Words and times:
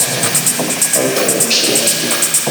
Thank 0.00 0.06
you. 2.46 2.47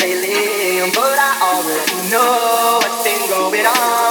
they 0.00 0.14
live, 0.14 0.94
but 0.94 1.18
I 1.18 1.30
already 1.52 2.08
know 2.10 2.80
what's 2.80 3.04
been 3.04 3.28
going 3.28 3.66
on. 3.66 4.09